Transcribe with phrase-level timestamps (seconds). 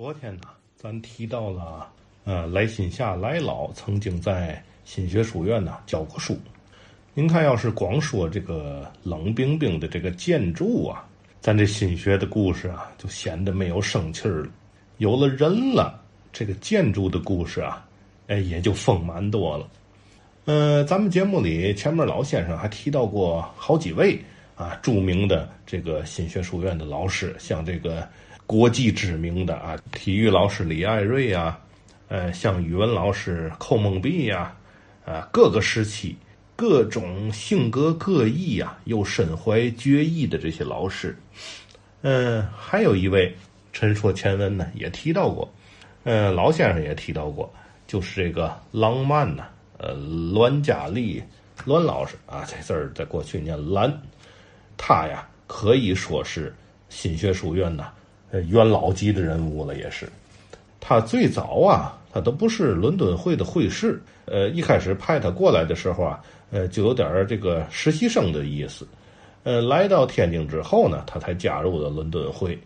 [0.00, 0.44] 昨天呢，
[0.76, 1.86] 咱提到了，
[2.24, 6.38] 呃，来新夏来老曾经在新学书院呢教过书。
[7.12, 11.06] 您看，要是光说这个冷冰冰的这个建筑啊，
[11.42, 14.48] 咱这新学的故事啊，就显得没有生气儿了。
[14.96, 17.86] 有了人了，这个建筑的故事啊，
[18.28, 19.68] 哎，也就丰满多了。
[20.46, 24.18] 呃，咱们节目里前面老先生还提到过好几位
[24.56, 28.08] 啊著名的这个新学书院的老师，像这个。
[28.50, 31.56] 国际知名的啊，体育老师李爱瑞啊，
[32.08, 34.52] 呃，像语文老师寇梦碧呀，
[35.06, 36.16] 啊，各个时期、
[36.56, 41.16] 各种性格各异呀，又身怀绝艺的这些老师，
[42.02, 43.32] 嗯，还有一位
[43.72, 45.48] 陈说前文呢也提到过，
[46.02, 47.48] 呃，老先生也提到过，
[47.86, 49.44] 就是这个浪漫呢，
[49.78, 51.22] 呃，栾家丽
[51.54, 53.96] 栾老师啊，这字儿在过去念栾，
[54.76, 56.52] 他呀可以说是
[56.88, 57.92] 新学书院呐。
[58.30, 60.08] 呃，元老级的人物了，也是。
[60.78, 64.00] 他最早啊，他都不是伦敦会的会士。
[64.24, 68.86] 呃，一开始派他过来的时候啊，呃，就有点这个实习生的意思。
[69.42, 72.58] 呃，来到天津之后呢，他才加入了伦敦会。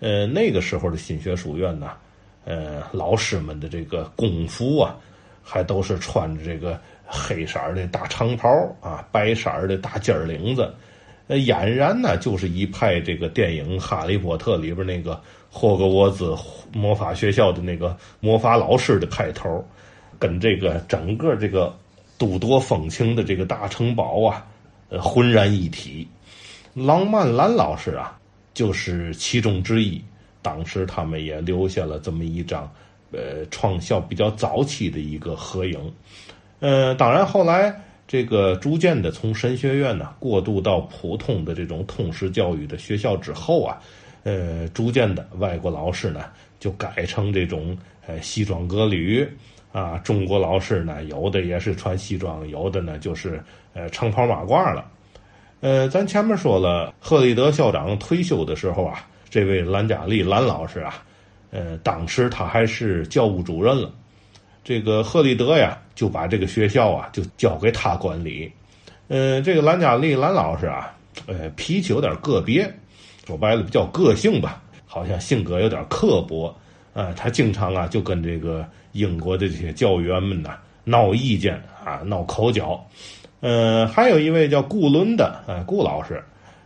[0.00, 1.92] 呃，那个时候的新学书院呢，
[2.44, 4.96] 呃，老师们的这个工服啊，
[5.42, 8.48] 还都是穿着这个黑色的大长袍
[8.80, 10.68] 啊，白色的大尖领子。
[11.28, 16.36] 呃，俨然呢就是一派这个电影《哈利波特》里边那个霍格沃兹
[16.72, 19.64] 魔法学校的那个魔法老师的派头，
[20.20, 21.76] 跟这个整个这个
[22.16, 24.46] 都铎风情的这个大城堡啊，
[24.88, 26.06] 呃，浑然一体。
[26.74, 28.16] 郎曼兰老师啊，
[28.54, 30.00] 就是其中之一。
[30.42, 32.72] 当时他们也留下了这么一张，
[33.10, 35.92] 呃，创校比较早期的一个合影。
[36.60, 37.82] 呃，当然后来。
[38.06, 43.80] 这个逐渐的从神学院呢过渡到普通的这种通识教育的学校之后啊，
[44.22, 46.26] 呃，逐渐的外国老师呢
[46.60, 47.76] 就改成这种
[48.06, 49.28] 呃西装革履
[49.72, 53.42] 啊，中国老师呢有的也是穿西装，有的呢就是
[53.74, 54.88] 呃长袍马褂了。
[55.60, 61.02] 呃，咱前面说了，赫立德校长退休的时候啊，这位兰加利兰老师啊，
[61.50, 63.90] 呃，当时他还是教务主任了。
[64.66, 68.50] 这个赫立德呀，就把这个学校啊，就交给他管理。
[69.06, 70.92] 嗯，这个兰加利兰老师啊，
[71.28, 72.68] 呃，脾气有点个别，
[73.24, 76.52] 说白了比较个性吧，好像性格有点刻薄
[76.92, 77.12] 啊。
[77.16, 81.54] 他经常啊，就跟这个英国的这些教员们呐闹意见
[81.84, 82.84] 啊，闹口角。
[83.42, 86.20] 嗯，还有一位叫顾伦的啊，顾老师，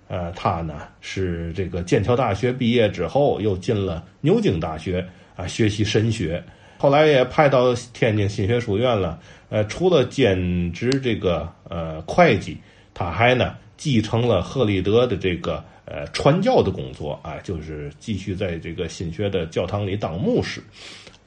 [0.09, 5.07] 呃，他呢是这个剑桥大学毕业之后，又进了牛津大学
[5.37, 6.43] 啊，学习神学。
[6.81, 9.21] 后来也派到天津新学书院了，
[9.51, 12.57] 呃，除了兼职这个呃会计，
[12.95, 20.63] 他还呢继承了赫立德的这个呃传教的工作啊，就是继续在这个新学的教堂里当牧师。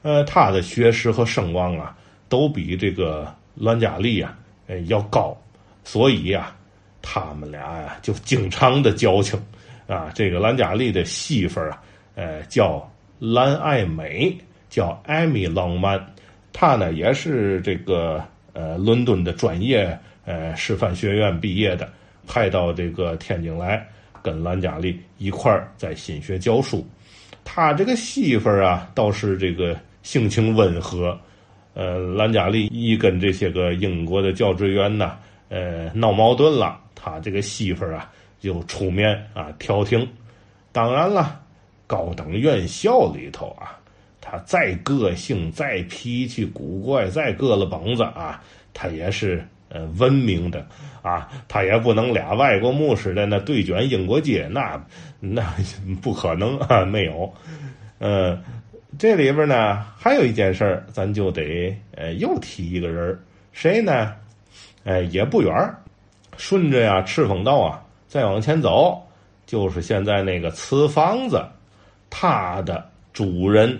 [0.02, 1.96] 呃，他的学识和声望啊，
[2.28, 5.40] 都比这个栾家利啊呃要高，
[5.84, 6.52] 所以呀，
[7.00, 9.40] 他们俩呀就经常的交情
[9.86, 10.10] 啊。
[10.16, 11.80] 这个栾家利的媳妇啊，
[12.16, 14.36] 呃，叫栾爱美。
[14.74, 16.04] 叫艾米·浪曼，
[16.52, 18.20] 他呢也是这个
[18.54, 21.88] 呃伦敦的专业呃师范学院毕业的，
[22.26, 23.86] 派到这个天津来
[24.20, 26.84] 跟兰加利一块儿在新学教书。
[27.44, 31.16] 他这个媳妇儿啊倒是这个性情温和，
[31.74, 35.16] 呃兰加利一跟这些个英国的教职员呢
[35.50, 38.10] 呃闹矛盾了，他这个媳妇儿啊
[38.40, 40.04] 就出面啊调停。
[40.72, 41.40] 当然了，
[41.86, 43.78] 高等院校里头啊。
[44.26, 48.42] 他再个性、再脾气古怪、再搁了膀子啊，
[48.72, 50.66] 他也是呃文明的
[51.02, 54.82] 啊，他也不能俩外国牧师在那对卷英国街，那
[55.20, 55.44] 那
[56.00, 57.30] 不可能啊，没有。
[57.98, 58.42] 呃，
[58.98, 63.20] 这里边呢还有一件事儿，咱就得呃又提一个人
[63.52, 64.14] 谁呢？
[64.84, 65.52] 哎，也不远
[66.38, 69.06] 顺着呀赤峰道啊，再往前走，
[69.44, 71.44] 就是现在那个瓷房子，
[72.08, 73.78] 他的主人。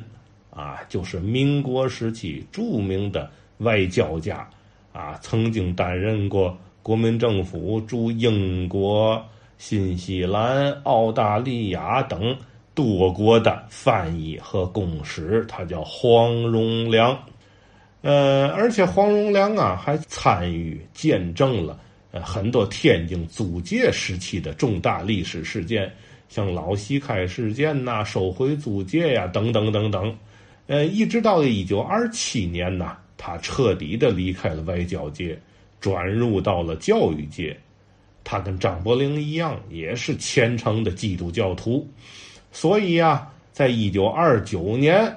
[0.54, 3.28] 啊，就是民国时期著名的
[3.58, 4.48] 外交家，
[4.92, 9.20] 啊，曾经担任过国民政府驻英国、
[9.58, 12.36] 新西兰、澳大利亚等
[12.74, 17.18] 多国的翻译和公使，他叫黄荣良。
[18.02, 21.80] 呃，而且黄荣良啊，还参与见证了
[22.10, 25.90] 呃很多天津租界时期的重大历史事件，
[26.28, 30.14] 像老西开事件呐、收回租界呀，等等等等。
[30.66, 35.38] 呃，一直到了一九二七年呢，他彻底的离开了外交界，
[35.80, 37.56] 转入到了教育界。
[38.26, 41.86] 他跟张伯苓一样，也是虔诚的基督教徒，
[42.50, 45.14] 所以呀，在一九二九年，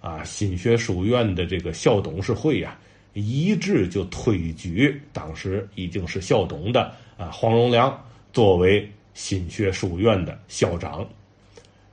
[0.00, 2.78] 啊，新学书院的这个校董事会呀，
[3.12, 8.00] 一致就推举当时已经是校董的啊黄荣良
[8.32, 11.04] 作为新学书院的校长，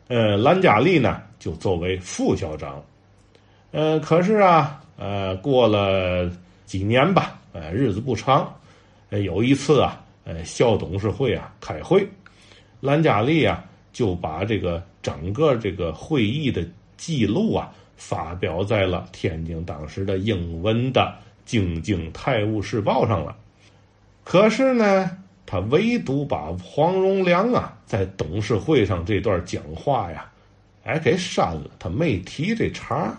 [0.09, 2.83] 呃，兰嘉丽呢就作为副校长，
[3.71, 6.29] 呃，可是啊，呃，过了
[6.65, 8.53] 几年吧，呃，日子不长，
[9.09, 12.05] 呃，有一次啊，呃，校董事会啊开会。
[12.81, 13.63] 兰嘉丽啊，
[13.93, 21.01] 就把这个整个这个会议的记录啊，发表在了天津当时的英文的
[21.45, 23.33] 《京津泰晤士报》上了。
[24.25, 25.09] 可是呢，
[25.45, 30.29] 他唯独把黄荣良啊在董事会上这段讲话呀，
[30.83, 33.17] 哎给删了，他没提这茬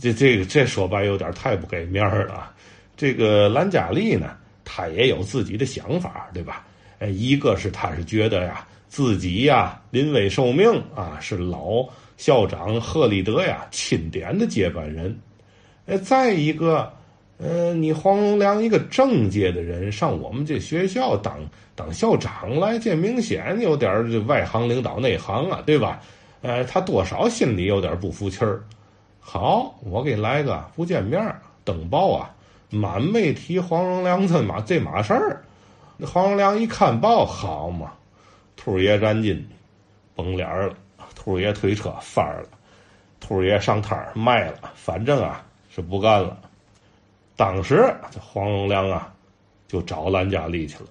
[0.00, 2.50] 这这个这说白有点太不给面了。
[2.96, 6.66] 这个兰嘉丽呢，他也有自己的想法，对吧？
[6.98, 8.66] 哎，一个是他是觉得呀。
[8.88, 15.16] 自己呀，临危受命啊，是老校长贺立德呀钦点的接班人。
[15.86, 16.92] 呃，再一个，
[17.38, 21.38] 呃，你黄荣良一个政界的人上我们这学校当
[21.76, 26.00] 当校长来，这明显有点外行领导内行啊，对吧？
[26.42, 28.60] 呃，他多少心里有点不服气儿。
[29.20, 31.34] 好，我给来个不见面
[31.64, 32.34] 登报啊，
[32.70, 35.44] 满没提黄荣良这码这码事儿。
[36.06, 37.92] 黄荣良一看报，好嘛。
[38.56, 39.48] 兔爷燃金，
[40.14, 40.74] 崩脸了；
[41.14, 42.48] 兔爷推车翻了；
[43.20, 44.72] 兔爷上摊卖了。
[44.74, 46.36] 反正啊是不干了。
[47.36, 49.12] 当时这黄荣良啊
[49.68, 50.86] 就找兰佳丽去了，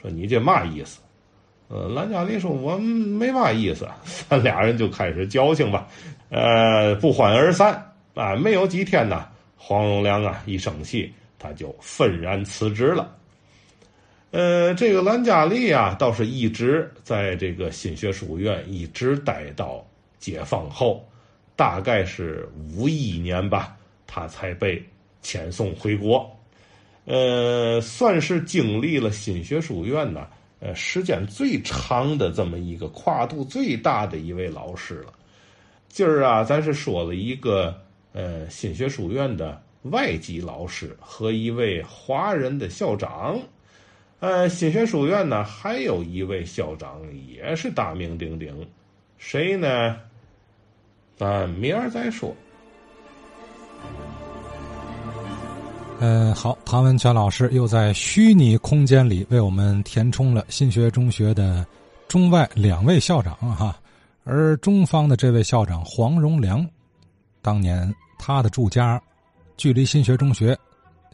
[0.00, 1.00] 说：“你这嘛意思？”
[1.68, 3.88] 呃，兰佳丽说：“我没嘛意思。
[4.28, 5.88] ”咱俩人就开始矫情吧，
[6.28, 7.82] 呃，不欢而散。
[8.14, 13.14] 啊，没有几天呢，黄荣良啊一生气，他就愤然辞职了。
[14.30, 19.86] 呃，这个兰嘉丽啊，倒是一直在这个新学书院一直待到
[20.18, 21.06] 解放后，
[21.54, 23.76] 大概是五一年吧，
[24.06, 24.82] 他才被
[25.22, 26.30] 遣送回国。
[27.04, 30.26] 呃，算是经历了新学书院呢，
[30.60, 35.12] 呃，时间最长的这么一个跨度最大的一位老师了。
[35.88, 37.74] 今儿啊，咱是说了一个
[38.12, 43.38] 呃新学书院的外籍老师和一位华人的校长。
[44.18, 48.66] 呃，新学书院呢，还有一位校长也是大名鼎鼎，
[49.18, 49.96] 谁呢？
[51.16, 52.34] 咱明儿再说。
[56.00, 61.64] 呃，好，唐文全老师又在虚拟空间里为我们填充了新学中学的
[62.06, 63.78] 中外两位校长哈，
[64.28, 66.68] 而中方的这位校长黄荣良，
[67.40, 69.00] 当年他的住家
[69.56, 70.58] 距离新学中学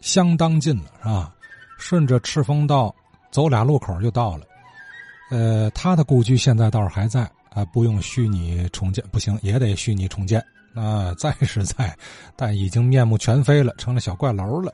[0.01, 1.35] 相当近了，是吧？
[1.79, 2.95] 顺着赤峰道
[3.31, 4.47] 走俩路口就到了，
[5.31, 10.43] 呃，他的故居现在倒是还在啊，不用虚拟重建，不行也得虚拟重建
[10.75, 11.95] 啊，在是在，
[12.35, 14.73] 但已经面目全非了，成了小怪楼了。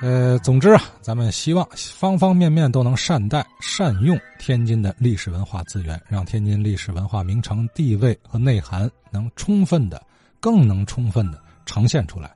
[0.00, 10.00] 呃，总之啊，咱们希望方方面面都能善待、善用天津的历史文化资源，让天津历史文化名城地位和内涵能充分的、
[10.38, 12.30] 更能充分的呈现出来。